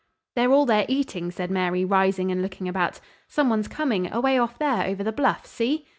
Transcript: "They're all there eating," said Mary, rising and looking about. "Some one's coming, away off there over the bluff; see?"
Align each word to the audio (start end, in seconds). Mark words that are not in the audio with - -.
"They're 0.35 0.51
all 0.51 0.65
there 0.65 0.87
eating," 0.89 1.29
said 1.29 1.51
Mary, 1.51 1.85
rising 1.85 2.31
and 2.31 2.41
looking 2.41 2.67
about. 2.67 2.99
"Some 3.27 3.51
one's 3.51 3.67
coming, 3.67 4.11
away 4.11 4.35
off 4.39 4.57
there 4.57 4.83
over 4.87 5.03
the 5.03 5.11
bluff; 5.11 5.45
see?" 5.45 5.85